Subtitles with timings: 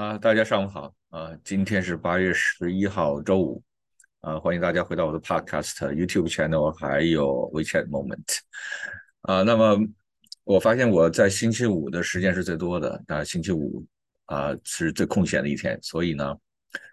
[0.00, 1.30] 啊，大家上午好啊！
[1.44, 3.62] 今天是八月十一号，周五
[4.20, 4.40] 啊！
[4.40, 8.38] 欢迎大家回到我的 Podcast、YouTube channel，还有 WeChat Moment
[9.20, 9.42] 啊。
[9.42, 9.78] 那么
[10.44, 13.84] 我发现我在星期五的时间是最多的，那星期五
[14.24, 16.34] 啊是最空闲的一天，所以呢，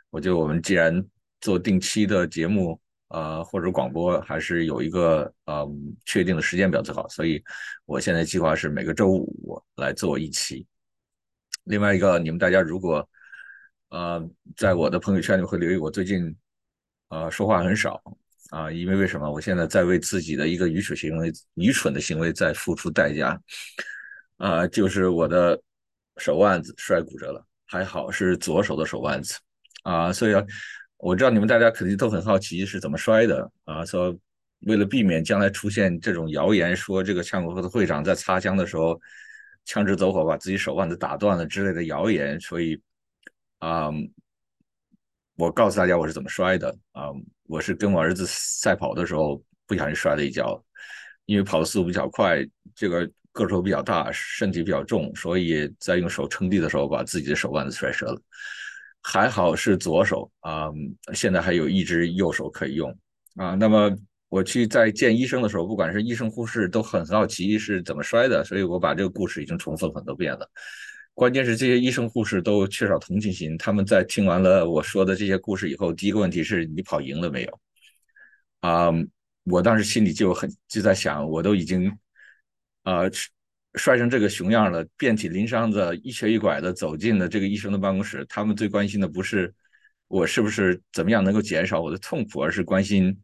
[0.10, 1.02] 我觉得我们既然
[1.39, 2.78] 做定期的节目
[3.08, 7.08] 啊或者广播，还是有一个嗯确定的时间表最好。
[7.08, 7.42] 所以
[7.86, 10.68] 我现在计划是每个周五来做一期。
[11.68, 13.07] 另外一个，你们大家如果，
[13.89, 14.25] 呃，
[14.55, 16.34] 在我的朋友圈里会留意我最近，
[17.09, 18.02] 呃，说话很少
[18.52, 19.30] 啊，因为为什么？
[19.30, 23.38] 我现在在为自己的一个愚蠢行为、愚蠢的行为在付出代价，
[24.38, 25.61] 啊，就是我的
[26.16, 29.38] 手腕子摔骨折了，还好是左手的手腕子，
[29.84, 30.34] 啊，所以
[30.95, 34.17] 我知道你们大家肯定都很好奇是怎么摔的啊，说
[34.61, 38.97] 为了避免将来出现这种谣言，说这个枪口的会长在擦枪的时候。
[39.67, 42.81] 枪支走火，把自己手腕子打断了之类的谣言，所以
[43.59, 43.89] 啊，
[45.36, 47.09] 我告诉大家我是怎么摔的啊，
[47.47, 50.64] 我是跟我儿子赛跑的时候不小心摔了一跤，
[51.25, 52.38] 因为跑的速度比较快，
[52.73, 58.22] 这个个头比较大，身体比较重，所以在用手撑地的时候把自己的手腕子摔折了，
[59.03, 60.70] 还好是左手啊，
[61.14, 62.97] 现在还有一只右手可以用
[63.36, 63.94] 啊，那么。
[64.30, 70.50] 我去在见医生的时候，不管是医生、护士都很好奇是怎么摔的，所以我把这个故事已经重复很多遍了。
[71.14, 77.59] 关键是这些医生、护士都缺少同情心，他们在听完了我说的这些故事以后，第一个问题是你跑赢了没有？
[78.59, 78.92] 啊，
[79.45, 81.89] 我当时心里就很就在想，我都已经
[82.83, 83.03] 啊
[83.75, 89.53] 摔成这个熊样了，遍体鳞伤的，一瘸一拐的走进了这个医生的办公室，他们最关心的不是
[90.09, 93.17] 我是不是怎么样能够减少我的痛苦，而是关心。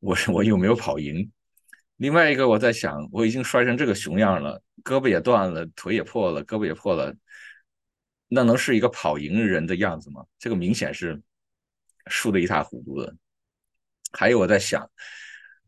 [0.00, 1.30] 我我有没有跑赢？
[1.96, 7.12] 另外一个，我在想，我已经摔成这个熊样了，胳膊也断了，腿也破了，胳膊也破了，
[8.28, 10.24] 那能是一个跑赢人的样子吗？
[10.38, 11.20] 这个明显是
[12.06, 13.12] 输的一塌糊涂的。
[14.12, 14.88] 还有我在想，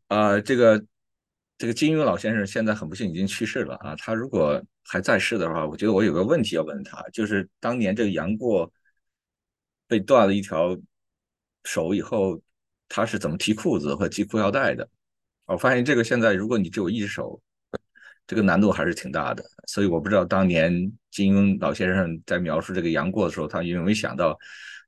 [0.07, 0.85] 啊，这个
[1.59, 8.73] 这个金庸老先生现在很不幸已经去世了啊，他如果还在世的话，我觉得我有个问题要问他，就是当年这个杨过
[9.89, 10.79] 被断了一条
[11.65, 12.41] 手以后。
[12.93, 14.87] 他是怎么提裤子和系裤腰带的？
[15.47, 17.41] 我发现这个现在，如果你只有一只手，
[18.27, 19.45] 这个难度还是挺大的。
[19.69, 20.73] 所以我不知道当年
[21.11, 24.37] 金庸老先生在描述这个杨过的时候，他有没有想到，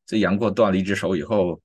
[0.05, 1.61] 这杨过断了一只手以后，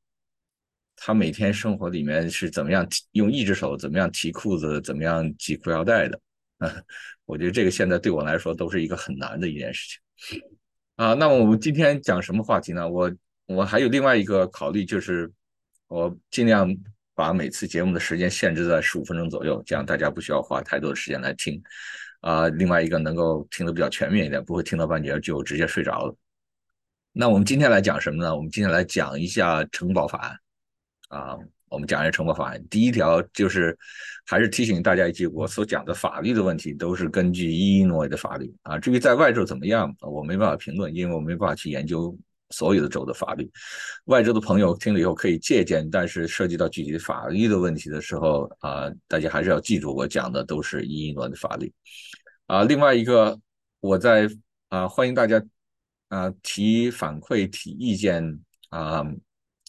[0.95, 6.19] 他每天生活里面是怎么样用一只手怎么样提裤子，怎么样系裤腰带的？
[7.25, 10.41] 我觉得这个现在对我来说都是一个很难的一件事情。
[10.97, 12.87] 啊，那么我们今天讲什么话题呢？
[12.87, 13.11] 我
[13.47, 15.31] 我还有另外一个考虑就是。
[15.87, 16.69] 我尽量
[17.15, 21.61] 把每次节目的时间限制在十五分钟左右，这样大家不需要花太多的时间来听。
[22.21, 26.15] 啊，另外一个能够听得比较全面一点，不会听到半截就直接睡着了。
[27.13, 28.35] 那我们今天来讲什么呢？
[28.35, 30.37] 我们今天来讲一下城堡法案。
[31.09, 31.37] 啊，
[31.69, 32.61] 我们讲一下城堡法案。
[32.69, 33.77] 第一条就是，
[34.25, 38.77] 还是提醒大家一句，我所讲的法律的问题都是根据伊诺伊的法律啊。
[38.77, 42.17] 至于在外头怎么样，我没办法评论，因为我没办法去研究。
[42.51, 43.49] 所有的州的法律，
[44.05, 51.71] 外州的朋友听了以后可以借鉴，但是涉及到具体法律的问题的时候啊，大家还是要记住我讲的都是伊诺的法律
[52.45, 52.63] 啊。
[52.63, 53.37] 另外一个，
[53.81, 54.29] 我在
[54.69, 55.43] 啊欢迎大家
[56.07, 58.23] 啊提反馈、提意见
[58.69, 59.05] 啊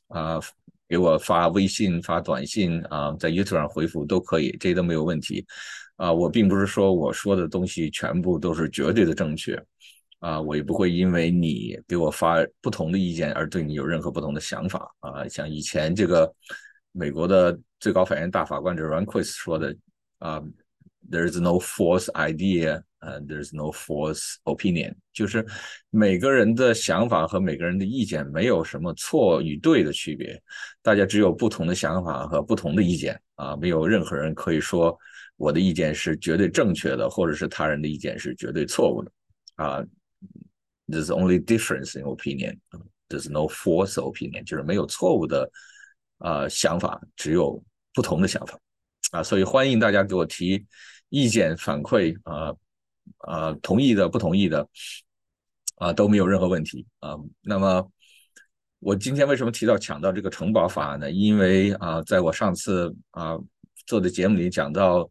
[0.09, 0.41] 啊
[0.89, 5.45] 给我发微信、发短信啊，在 YouTube 上回复都可以，这都没有问题
[5.97, 6.13] 啊。
[6.13, 9.61] 我并不是说我说的东西全部都是绝对的正确。
[10.21, 15.29] 啊，我也不会因为你给我发不同的意见而对你有任何不同的想法啊。
[15.29, 16.33] 像以前这个
[16.93, 19.77] 美国的最高法院大法官这 Rehnquist 说的
[20.19, 20.43] 啊
[21.11, 25.47] ，There is no false idea，呃，There is no false opinion，就是
[25.91, 30.43] 每个人的想法和每个人的意见没有什么错与对的区别，
[30.83, 34.99] 大家只有不同的想法和不同的意见啊，没有任何人可以说
[35.37, 39.13] 我的意见是绝对正确的，或者是他人的意见是绝对错误的
[39.55, 39.85] 啊。
[40.91, 42.61] There's only difference in opinion.
[43.11, 44.45] There's no false opinion.
[44.45, 45.51] 就是没有错误的
[46.17, 47.63] 啊想法，只有
[47.93, 48.59] 不同的想法
[49.11, 49.23] 啊。
[49.23, 50.67] 所以欢迎大家给我提
[51.11, 52.55] 意见反馈啊
[53.19, 54.67] 啊，同意的、不同意的
[55.77, 57.17] 啊都没有任何问题啊。
[57.43, 57.87] 那么
[58.79, 61.11] 我今天为什么提到抢到这个城堡法案呢？
[61.11, 63.37] 因为啊，在我上次啊
[63.87, 65.11] 做的节目里讲到，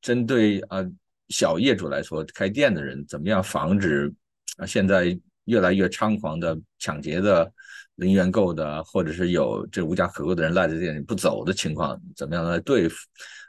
[0.00, 0.82] 针对啊
[1.28, 4.10] 小业主来说，开店的人怎么样防止。
[4.56, 7.52] 啊，现在越来越猖狂的抢劫的、
[7.96, 12.96] 零元购的，或者是有这无家可归的人赖在店里不走的情况，怎么样来对付？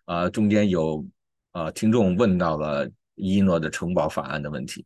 [0.05, 1.05] 啊，中间有
[1.51, 4.85] 啊，听众问到了伊诺的城堡法案的问题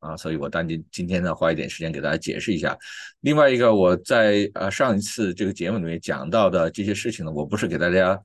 [0.00, 2.76] 啊，所以我当今今天呢花一点时间给大家解释一下。
[3.20, 8.20] 另外一个，我在呃上一次这个节目里面讲到的这些事情呢，我不是给大家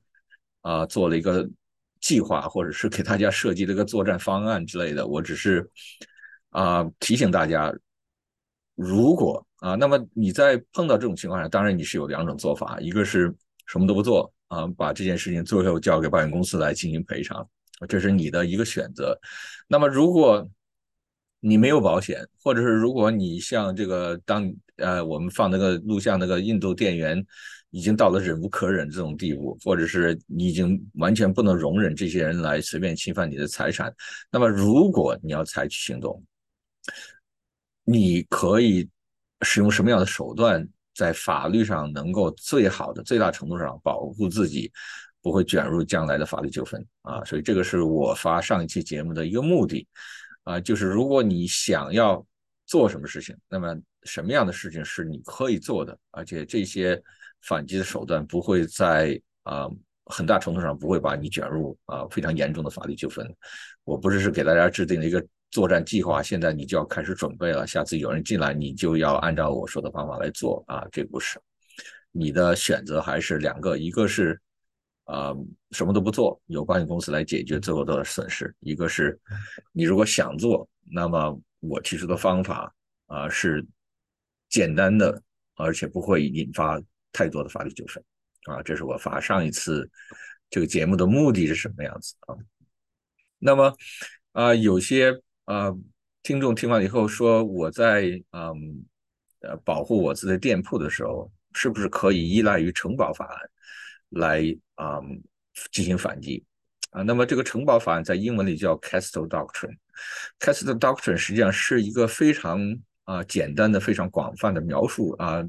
[0.62, 1.48] 啊做了一个
[2.00, 5.68] 计划，或者是给大家设计了一个作战方案之类的，我只是
[6.56, 7.70] 啊提醒大家，
[8.74, 13.34] 如果啊，那么你在碰到这种情况下，当然你是有两种做法，一个是
[13.66, 17.46] 什么都不做啊，把这件事情最后交给保险公司来进行赔偿，
[17.86, 19.18] 这是你的一个选择。
[19.68, 20.48] 那么如果
[21.40, 27.22] 你没有保险，或者是如果你像这个当呃我们放那个录像那个印度店员
[27.70, 33.94] 已经到了忍无可忍这种地步，或者是你已经完全不能容忍这些人来随便侵犯你的财产，
[34.30, 36.22] 那么如果你要采取行动，
[37.84, 38.88] 你可以
[39.42, 44.72] 使用什么样的手段，在法律上能够最好的、最大程度上保护自己，
[45.22, 47.24] 不会卷入将来的法律纠纷啊？
[47.24, 49.86] 所以这个是我发上一期节目的一个目的。
[50.44, 52.24] 啊，就是如果你想要
[52.66, 57.02] 做什么事情，那么什么样的事情是你可以做的，而且这些
[57.42, 59.68] 反击的手段不会在啊
[60.04, 63.28] 很大程度上不会把你卷入啊非常严重的法律纠纷。
[63.82, 65.20] 我不是是给大家制定了一个
[65.50, 71.40] 作战计划，现在你就要开始准备了，下次有人进来你就要按照我说的方法来做啊，这不是
[72.12, 74.40] 你的选择还是两个，一个是。
[75.06, 75.32] 啊，
[75.70, 78.52] 什么都不做，由保险公司来解决最后的损失。
[78.58, 79.16] 一个是，
[79.70, 82.74] 你如果想做，那么我提出的方法
[83.06, 83.64] 啊是
[84.48, 85.22] 简单的，
[85.54, 86.82] 而且不会引发
[87.12, 88.02] 太多的法律纠纷
[88.46, 88.60] 啊。
[88.64, 89.88] 这是我发上一次
[90.50, 92.34] 这个节目的目的是什么样子啊？
[93.38, 93.72] 那么
[94.32, 95.14] 啊，有些
[95.46, 95.76] 呃
[96.22, 98.84] 听众听完以后说，我在嗯
[99.40, 103.50] 呃保护我自己的店铺的时候，是不是可以依赖于承保法案？
[104.10, 105.00] 来啊
[105.72, 106.44] 进行反击
[106.90, 109.76] 啊，那么这个承保法案在英文里叫 Castle Doctrine。
[110.38, 112.60] Castle Doctrine 实际上是一个非常
[113.02, 115.42] 啊简单的、非常广泛的描述啊。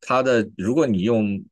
[0.00, 1.44] 它的如果你用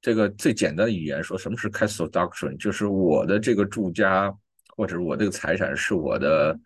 [0.00, 2.56] 这个最简单的语言说，什么是 Castle Doctrine？
[2.56, 4.34] 就是我的这个住家
[4.76, 6.58] 或者我这个财产是我的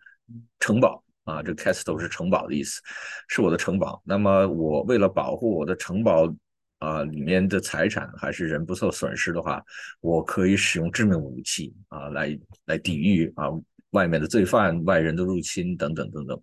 [0.59, 2.81] 城堡啊，这 Castle 是城堡的意思，
[3.27, 4.01] 是我的城堡。
[4.05, 6.33] 那么我为了保护我的城堡。
[6.79, 9.63] 啊，里面的财产还是人不受损失的话，
[10.01, 13.45] 我可以使用致命武器啊，来来抵御啊
[13.91, 16.41] 外面的罪犯、外人的入侵等等等等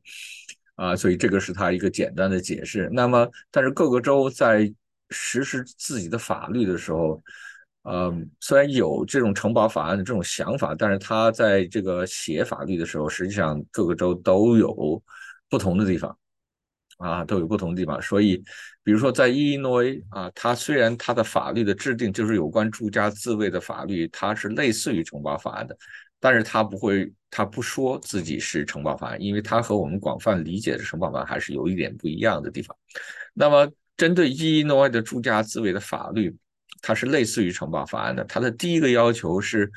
[0.77, 2.89] 啊，所以这个是他一个简单的解释。
[2.91, 4.73] 那么，但是各个州在
[5.11, 7.23] 实施自己的法律的时候，
[7.83, 15.03] 呃，虽然有这种承保法案的这种想法，但是他在这个写法律的时候，实际上各个州都有
[15.49, 16.17] 不同的地方。
[16.99, 18.37] 啊，都有不同的地方，所以，
[18.83, 25.75] 比如说在伊利诺伊啊，它虽然它的法律的制定就是有关住家自卫的法律，它是类似于承包法案的，
[26.19, 32.77] 但是它不会，它不说自己是承包法案，因为它和我们广泛理解的承包法案还是有一点不一样的地方。
[33.33, 33.67] 那么，
[33.97, 36.37] 针对伊利诺伊的住家自卫的法律，
[36.83, 38.25] 它是类似于承包法案的。
[38.25, 39.71] 它的第一个要求是，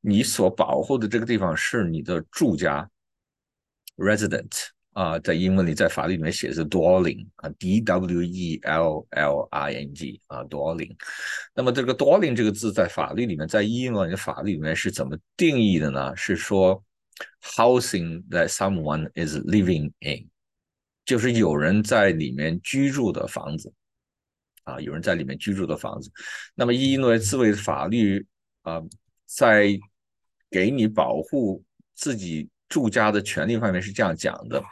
[0.00, 2.88] 你所保护的这个地方是你的住家
[3.96, 4.50] （resident）。
[4.92, 10.90] 啊，在英文里，在法律里面写的是 dwelling 啊，d w e l l i n g 啊，dwelling。
[11.54, 16.14] 那么这个 dwelling 这个字在法律里面，在英文的法律里面是怎么定义的呢？
[16.16, 16.82] 是说
[17.40, 20.28] housing that someone is living in，
[21.04, 23.72] 就是有人在里面居住的房子
[24.64, 26.10] 啊，有人在里面居住的房子。
[26.54, 28.24] 那么伊诺自卫法律
[28.62, 28.82] 啊，
[29.26, 29.78] 在
[30.50, 31.62] 给你保护
[31.94, 34.62] 自己住家的权利方面是这样讲的。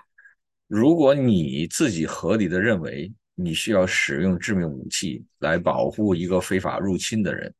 [0.66, 7.54] 如果你自己合理的认为你需要使用致命武器来保护一个非法入侵的人，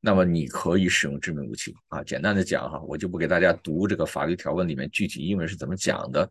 [0.00, 2.04] 那么你可以使用致命武器啊。
[2.04, 6.30] 简单的讲哈，我就不给大家读这个法律条文里面具体英文是怎么讲的。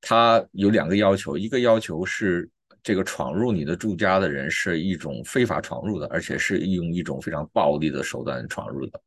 [0.00, 2.48] 它有两个要求，一个要求是
[2.82, 9.00] 这个闯入你的住家的人是一种非法闯入的，而且是用一种非常暴力的手段闯入的。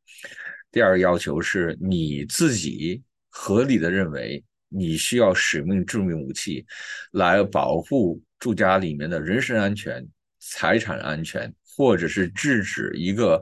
[0.70, 4.42] 第二个要求是你自己合理的认为。
[4.74, 6.64] 你需要使用致命武器
[7.10, 10.02] 来保护住家里面的人身安全、
[10.38, 13.38] 财产安全，或者是制止一个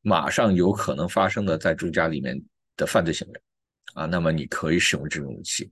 [0.00, 2.40] 马上有可能发生的在住家里面
[2.76, 3.40] 的犯罪行为
[3.94, 5.68] 啊，那么你可以使用致命武器。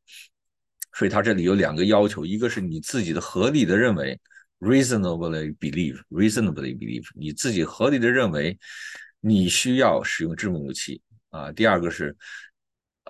[0.98, 4.18] 所以它这里有两个要求，一个是你自己的合理的认为
[4.58, 8.58] （reasonably believe），reasonably believe，你自己合理的认为
[9.20, 11.00] 你需要使用致命武器
[11.30, 11.52] 啊。
[11.52, 12.16] 第二个是。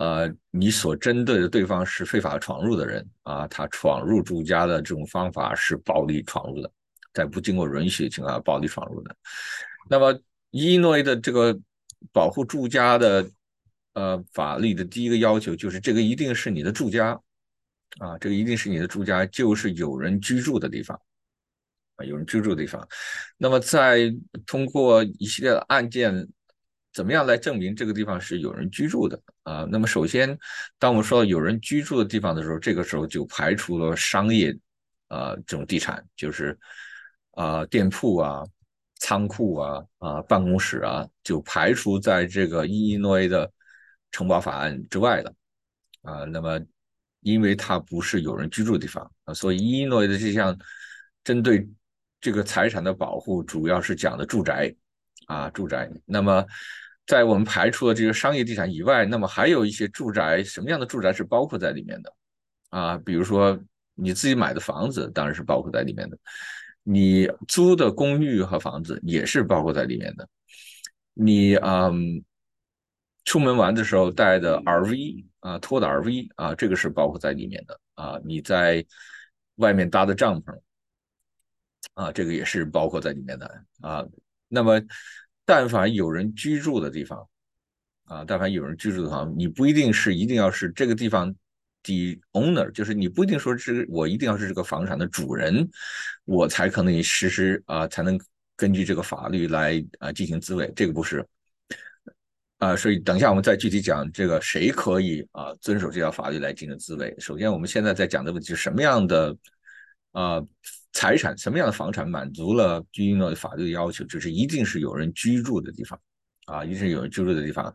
[0.00, 6.71] 呃，你所针对的对方是非法闯入的人啊，他闯入住家的这种方法是暴力闯入的，
[7.12, 9.16] 在不经过允许的情况下暴力闯入的。
[9.90, 10.16] 那么，
[10.52, 11.59] 伊诺伊的这个
[12.12, 13.28] 保护住家的
[13.95, 17.21] 呃法律的第一个要求就是，这个一定是你的住家
[17.99, 21.00] 啊，这个一定是你的住家，就是有人居住的地方
[21.97, 22.87] 啊，有人居住的地方。
[23.37, 24.14] 那么在
[24.47, 26.28] 通过一系列的案件，
[26.92, 29.66] 怎么样来证明这个地方是有人居住的啊？
[29.71, 30.38] 那么首先，
[30.78, 34.57] 当我们说到有人居住的地方的时候，这个时候就排除了商业
[35.09, 36.59] 啊这种地产，就是
[37.33, 38.45] 啊店铺啊、
[38.97, 43.50] 仓库啊、啊办公室啊，就排除在这个伊诺伊的
[44.11, 45.35] 城堡法案之外的
[46.02, 46.25] 啊。
[46.25, 46.61] 那么
[47.21, 50.57] 因为它不是有人居住的地方啊，所以伊诺的这项
[51.25, 51.69] 针对
[52.21, 54.75] 这个财产的保护，主要是讲的住宅
[55.27, 55.91] 啊，住宅。
[56.05, 56.45] 那么
[57.07, 62.13] 在我们排除了这个商业地产以外，那么还有一些住宅，什么样的住宅是包括在里面的
[62.71, 62.97] 啊？
[62.99, 63.59] 比如说
[63.95, 66.17] 你自己买的房子，当然是包括在里面的；
[66.83, 70.29] 你租的公寓和房子也是包括在里面的。
[71.15, 72.23] 你嗯。
[73.25, 78.21] 出门玩的时候带的 RV 啊，拖的 RV 啊，这个是包括在里面的啊。
[78.25, 78.85] 你在
[79.57, 80.59] 外面搭的帐篷
[81.95, 84.04] 啊，这个也是包括在里面的啊。
[84.49, 84.80] 那么，
[85.45, 87.28] 但凡有人居住的地方
[88.04, 91.35] 啊，但凡有人居住的地方，你不一定是一定要是这个地方
[91.83, 95.68] 的 owner，就是你不一定说是我一定要是这个房产的主人，
[96.25, 98.18] 我才可能实施啊，才能
[98.57, 101.25] 根据这个法律来啊进行自卫，这个不是。
[102.59, 107.15] 啊，所以等一下我们再具体讲这个谁可以啊遵守这条法律来进行自卫。
[107.19, 109.37] 首先，我们现在在讲的问题是什么样的
[110.11, 110.43] 啊
[110.93, 115.99] 财产，什么样的房产满足了居英诺的法律要求，就是一定是有人居住的地方。
[116.49, 117.73] 啊，一定是有人居住的地方，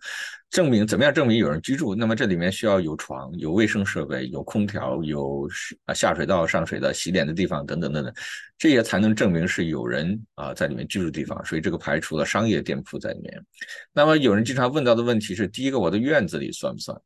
[0.50, 1.94] 证明怎么样证明有人居住？
[1.94, 5.48] 那么这里面需要有床、有卫生设备、有空调、有
[5.86, 8.14] 啊下水道上水的、洗脸的地方等等等等，
[8.58, 11.44] 这些才能证明是有人啊在里面居住的地方。
[11.46, 13.46] 所以这个排除了商业店铺在里面。
[13.94, 17.00] 那么有人经常问到的问题是：第一个，我的院子里算不算？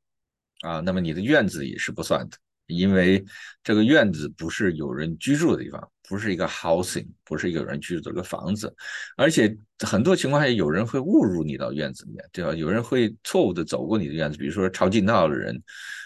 [0.62, 2.38] 啊，那么你的院子里是不算的。
[2.68, 3.24] 因为
[3.64, 8.74] 这个院子不是有人居住的地方，不是一个 housing，不是一个人居住的一个房子，
[9.16, 12.54] 而且很多情况下有人会误入你到院子里面，对吧？
[12.54, 15.62] 有人会错误的走过你的院子，比如说抄近道的人、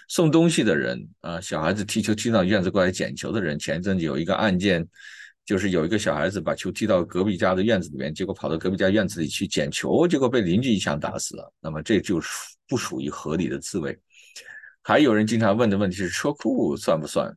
[0.08, 3.58] 送东西的人啊，小孩子踢球踢到院子过来捡球的人。
[3.58, 4.86] 前一阵子有一个案件，
[5.44, 11.52] 就是有一个小孩子把球踢到隔壁家的院子里面，结果跑到隔壁家院子里去捡球，结果被邻居一枪打死了。
[11.60, 12.20] 那么这就
[12.68, 13.98] 不属于合理的自卫。
[14.82, 17.34] 还有人经常问的问题是车库算不算？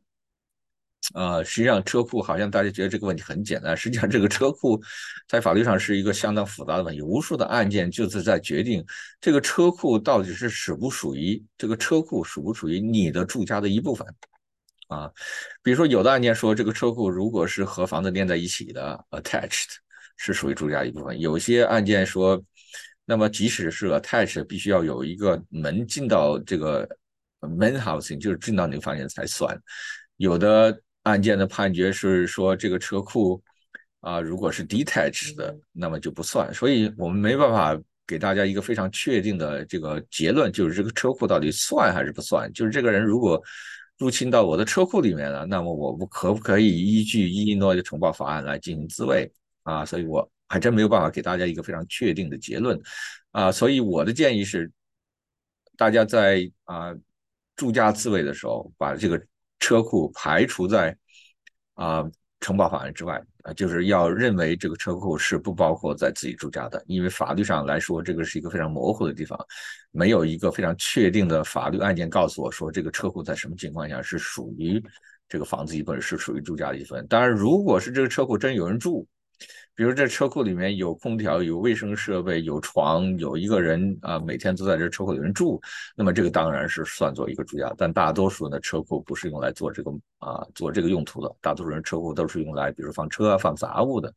[1.14, 4.80] 啊，实际上车库好像大家觉得这个问题很简单，实际上这个车库
[5.28, 8.84] 在法律上是一个相当复杂的问题，无数的案件就是在决定
[9.20, 14.04] 这个车库到底是属不属于这个车库属不属于你的住家的一部分
[14.88, 15.08] 啊。
[15.62, 19.76] 比如说有的案件说这个车库如果是和房子连在一起的 attached
[20.16, 22.42] 是属于住家一部分，有些案件说，
[23.04, 26.88] 那么即使是 attached，必须要有一个门进到这个。
[27.46, 29.58] Main housing 就是进到那个房间才算，
[30.16, 33.40] 有的案件的判决是说这个车库
[34.00, 36.52] 啊，如果是 detached 的，那么就不算。
[36.52, 42.52] 所以我们没办法给大家一个非常确定的这个结论，就是这个车库到底算还是不算。
[42.52, 43.40] 就是这个人如果
[43.98, 49.30] 入侵到我的车库里面了，那么我不可不可以依据伊利诺的城堡法案来进行自卫
[49.62, 49.84] 啊？
[49.84, 52.80] 所以我还真没有办法给大家一个非常确定的结论
[53.32, 53.50] 啊。
[53.50, 54.70] 所以我的建议是，
[55.76, 56.92] 大家在啊。
[57.56, 59.20] 住家自卫的时候，把这个
[59.58, 60.96] 车库排除在
[61.74, 62.04] 啊
[62.40, 69.38] 承保法案之外啊，就是要认为这个车库是不包括在自己住家的，因为法律上来说，这个是一个非常模糊的地方，
[69.90, 74.82] 没有一个非常确定的法律案件告诉我说这个车库在什么情况下是属于
[75.28, 77.06] 这个房子一部分，是属于住家的一部分。
[77.06, 79.06] 当然，如果是这个车库真有人住。
[79.76, 85.60] 比如这车库里面有空调、有卫生设备、有床，有一个人啊，每天都在这车库里面住，
[85.94, 87.70] 那么这个当然是算作一个住家。
[87.76, 94.10] 但大多数呢，车库不是用来做这个啊做这个用途的，大多数人车库都是用来，比如放车啊、放杂物的。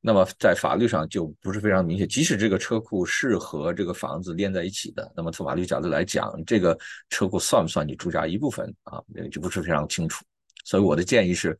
[0.00, 6.78] 那么在法律上就不是非常明确，即使这个车库是和这个房子连在一起的，那么从法律角度来讲，这个
[7.10, 10.24] 车库算不算你住家一部分啊，就不是非常清楚。
[10.64, 11.58] 所以我的建议是。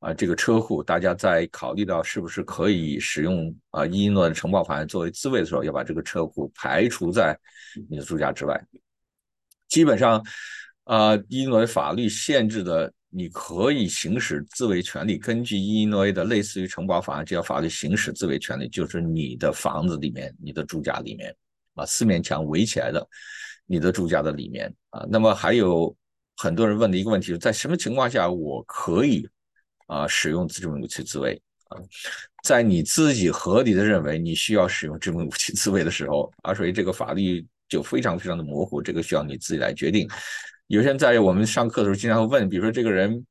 [0.00, 7.38] 啊，这个车库，大家在考虑到是不是可以使用啊伊诺的承保法案作为自卫的时候，要把这个车库排除在
[7.88, 8.58] 你的住家之外。
[9.68, 10.24] 基本上，
[10.84, 21.36] 啊，伊诺的法律限制的你可以行使自卫权利，根据伊诺的类似于承保法案这条法律行使自卫权利，就是你的房子里面、你的住家里面
[21.74, 23.06] 啊，四面墙围起来的
[23.66, 25.06] 你的住家的里面啊。
[25.10, 25.94] 那么还有
[26.38, 29.28] 很多人问的一个问题是在什么情况下我可以？
[29.90, 31.34] 啊，使用致命武器自卫
[31.68, 31.76] 啊，
[32.44, 40.08] 在你自己合理的认为你需要使用致命武器自卫的时候，啊，所以这个法律就非常非常的模糊，这个需要你自己来决定。
[40.68, 43.26] 有些人在我们上课的时候经常会问，比如说这个人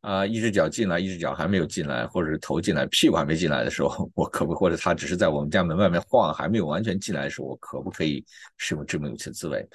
[0.00, 8.24] 啊，一只脚进来，一只脚还没有进来，或者是头进来，屁股还没进来的时候，我可不或者他只是在我们家门外面晃，还没有完全进来的时候，我可不可以
[8.56, 9.68] 使用致命武器自卫？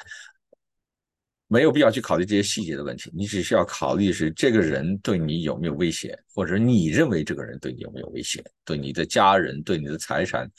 [1.47, 10.49] 没有必要去考虑这些细节的问题，你只需要考虑是这个人对你有没有威胁，或者你认为这个人对你有没有威胁，对你的家人、对你的财产、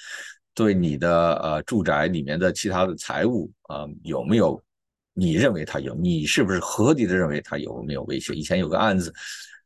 [0.55, 4.63] 对你的呃住宅里面的其他的财物啊有没有？
[5.13, 5.93] 你认为他有？
[5.97, 8.33] 你是不是合理的认为他有没有威胁？
[8.33, 9.13] 以前有个案子，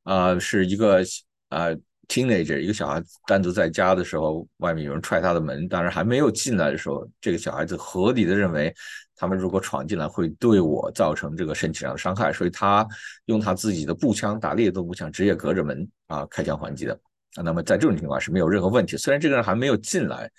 [0.04, 1.02] 啊，是一个
[1.50, 1.68] 啊
[2.08, 8.74] teenager 一个小孩单独在家的时候，外面有人踹他的门，当然还没有进来的时候，这个小孩子合理的认为。
[9.20, 12.88] 他们如果闯进来，会对我造成这个身体上的伤害，所以他
[13.26, 16.98] 用他自己的步枪打猎的步枪，直接隔着门啊开枪还击的。
[17.44, 18.96] 那么在这种情况是没有任何问题。
[18.96, 20.30] 虽然这个人还没有进来，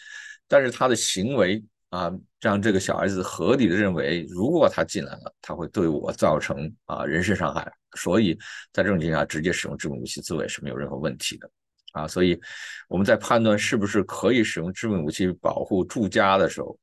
[0.47, 7.71] 但是他的行为啊，让这个小孩子合理的认为，如果他进来了，他会对我造成啊人身伤害。
[7.95, 8.33] 所以
[8.73, 11.47] 在这种情况下，直接使用致命武器自卫是没有任何问题的
[11.91, 12.07] 啊。
[12.07, 12.41] 所以
[12.89, 16.75] 我们在判断是不是可以使用致命武器保护住家的时候。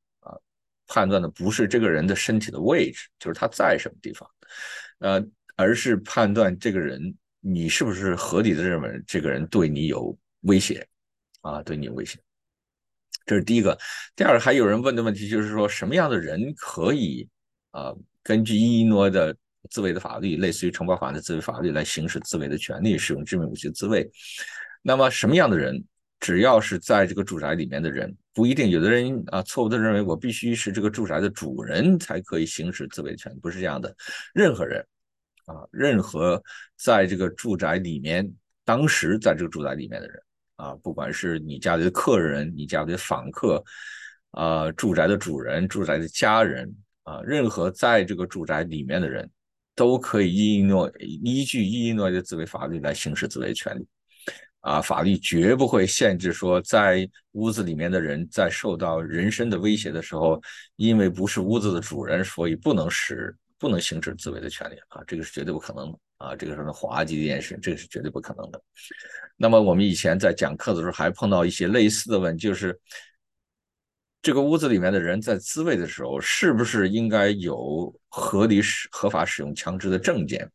[0.89, 4.29] 判断的不是这个人的身体的位置，就是他在什么地方，
[4.99, 5.23] 呃，
[5.55, 10.85] 而是判断这个人你是不是合理的认为这个人对你有威胁，
[11.41, 12.17] 啊，对你有威胁。
[13.25, 13.77] 这是第一个。
[14.15, 17.29] 第二个，还有人问的问题就是说，什么样的人可以
[17.69, 17.93] 啊，
[18.23, 19.35] 根据伊诺的
[19.69, 24.09] 自卫的法律，类似于城堡法的自卫法律来行使自卫的权利，使用致命武器自卫？
[24.81, 25.83] 那么什么样的人？
[26.19, 33.95] 只要是在这个住宅里面的人，不一定有的人啊，错误的认为我必须是这个住宅的主人才可以行使自卫权，不是这样的。
[34.33, 34.85] 任何人
[35.45, 36.41] 啊，任何
[36.77, 38.29] 在这个住宅里面，
[38.65, 40.21] 当时在这个住宅里面的人
[40.57, 43.63] 啊，不管是你家里的客人、你家里的访客
[44.31, 46.69] 啊，住宅的主人、住宅的家人
[47.03, 49.29] 啊，任何在这个住宅里面的人，
[49.73, 53.87] 都可以依诺依据伊诺的自卫法律来行使自卫权利。
[54.69, 60.39] 啊，法律绝不会限制说，在屋子里面的人在受到人身的威胁的时候，
[60.75, 68.61] 因为不是屋子的主人，所以不能使不能行使自卫的权利啊，这个是绝对不可能的啊，这个是滑稽的一件事，这个是绝对不可能的。
[69.35, 72.79] 那么我们以前在讲课的时候还碰到一些类似的问，就是
[74.21, 80.47] 这个屋子里面的人在自卫的时候，是不是应该有合理使合法使用枪支的证件？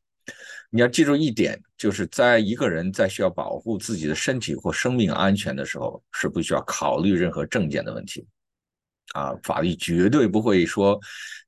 [0.75, 8.27] 你要记住一点，就是在一个人在需要保护自己的身体或生命安全的时候，是不需要考虑任何证件的问题。
[9.13, 10.99] 啊，法律绝对不会说，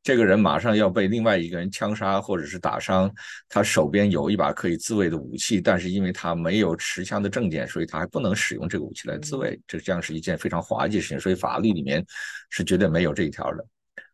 [0.01, 3.12] 这个人马上要被另外一个人枪杀或者是打伤，
[3.49, 9.61] 他手边有一把可以自卫的武器，但是因为他没有持枪的证件，所以他还不能使用这个武器来自卫。
[9.67, 12.07] 这将是一件非常滑稽的事情，所以法律里面
[12.49, 13.67] 是绝对没有这一条的。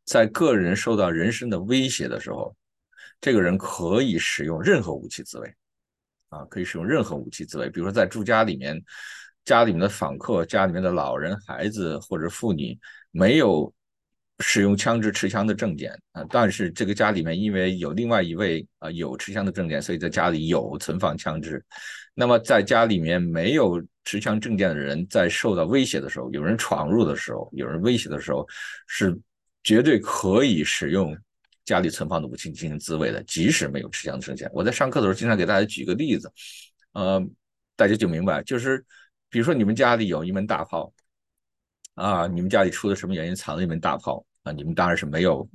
[0.07, 2.57] 在个人受到人身的威胁的时候。
[3.23, 5.55] 这个人可以使用任何武器自卫，
[6.29, 7.71] 啊，可以使用任何武器自卫。
[7.71, 8.83] 比如说在住家里面，
[9.45, 12.77] 家里面的访客、家里面的老人、孩子或者妇女
[13.13, 13.73] 没有
[14.41, 21.65] 使用枪支持枪的证件啊，但是这个家里面因为有另外一位啊有持枪的证件，所以在家里有存放枪支。
[22.15, 28.45] 那么在家里面没有持枪证件的人，在受到威胁的时候，有人闯入的时候，有人威胁的时候，
[28.89, 29.17] 是
[29.63, 31.17] 绝对可以使用。
[31.65, 34.51] 家里存放的武器进行自卫的，即使没有持枪的证件。
[34.53, 36.33] 我在上课的时候经常给大家举个例子，
[36.93, 37.25] 呃，
[37.77, 38.85] 大家就明白，就是
[39.31, 40.93] 比如说你们家里有一门大炮，
[41.95, 45.49] 啊，你们家里出了什么原因藏了一门大炮啊，你们当然是没有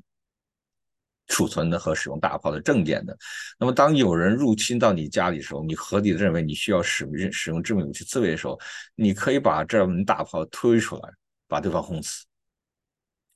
[1.27, 3.17] 储存的和使用大炮的证件的。
[3.59, 8.57] 那么当有人入侵到你家里的时候，你合理的认为你需要使用使用致命武器自卫的时候，
[8.95, 11.09] 你可以把这门大炮推出来，
[11.47, 12.23] 把对方轰死。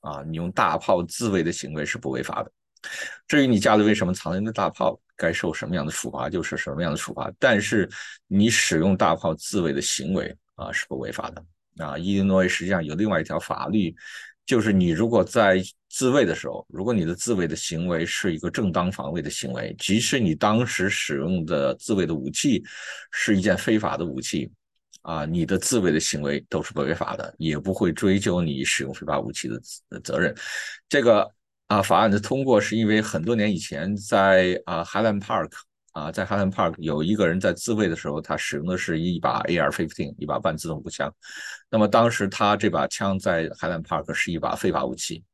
[0.00, 2.50] 啊，你用大炮自卫的行为是不违法的。
[3.28, 7.32] 至于你家里为什么藏了一个大炮，该受什么样的处罚就是什么样的处罚。
[7.38, 7.88] 但是
[8.26, 11.44] 你使用大炮自卫的行为啊是不违法的。
[11.78, 13.94] 啊，伊利诺伊实际上有另外一条法律，
[14.44, 22.62] 就是你如果在自卫的时候，如果你的自卫的行为是一个正当防卫的行为，即使你当时使用的自卫的武器
[23.10, 24.52] 是一件非法的武器，
[25.00, 29.58] 啊，你的自卫的行为都是不违法的，也不会追究你使用非法武器的
[30.00, 30.34] 责任。
[30.90, 31.26] 这个。
[31.72, 35.50] 啊，法案的通过是因为很多年以前，在啊 Highland Park
[35.92, 41.10] 啊，在 Highland Park 有一个人在自卫的时候，他使用的是一把 AR-15，一把半自动步枪。
[41.70, 45.24] 那么当时他这把枪在 Highland Park 是一把非法武器。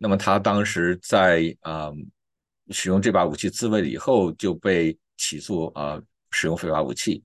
[0.00, 1.92] 那么他当时在啊
[2.70, 7.22] 使用这把武器自卫了以后，就被起诉啊使用非法武器。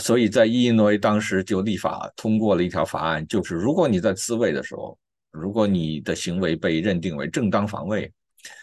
[0.00, 4.98] 所以在伊利诺伊当时就立法通过了一条法案，就是如果你在自卫的时候，
[5.34, 8.10] 如果你的行为被认定为正当防卫，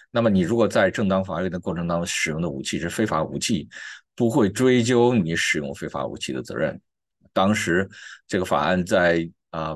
[0.10, 3.68] 那么你如果在正当防卫的过程当中使用的武器是非法武器，
[4.16, 6.80] 不会追究你使用非法武器的责任。
[7.34, 7.88] 当时
[8.26, 9.76] 这个法案在啊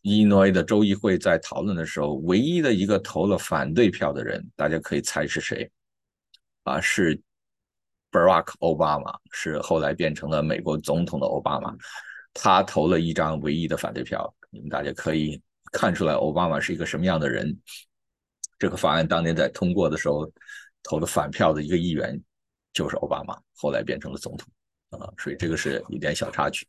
[0.00, 5.70] 伊诺伊的州议会在讨论的时候，唯一的一个投了反对票的人，大家可以猜是谁？
[6.64, 7.20] 啊，是
[8.10, 11.74] Barack Obama，是后来变成了美国总统的奥巴马，
[12.32, 14.32] 他投了一张唯一的反对票。
[14.50, 17.56] 你们大家可以看出来，奥巴马是一个什么样的人。
[18.58, 20.30] 这个法案当年在通过的时候，
[20.82, 22.20] 投的反票的一个议员
[22.72, 24.48] 就是奥巴马，后来变成了总统
[24.90, 26.66] 啊，所以这个是一点小插曲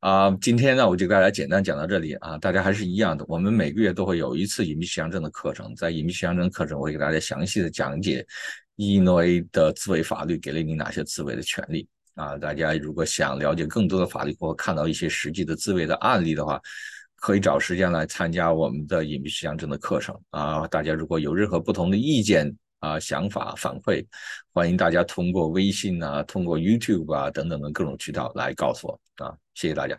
[0.00, 0.30] 啊。
[0.40, 8.26] 今天呢，我就给大家简单讲到这里啊，大家还是一样的，我们每个月都会有一次隐蔽取向证的课程，在隐蔽取向证课程，我会给大家详细的讲解
[8.76, 12.36] 伊诺伊的自卫法律给了你哪些自卫的权利啊。
[12.36, 16.60] 大家如果想了解更多的法律或看到一些实际的自卫的案例的话，
[17.22, 20.66] 可以找时间来参加我们的隐蔽式相证的课程啊！
[20.66, 24.04] 大家如果有任何不同的意见啊、想法反馈，
[24.52, 29.32] 欢迎大家通过微信啊、通过 YouTube 啊等等的各种渠道来告诉我啊！
[29.54, 29.96] 谢谢大家。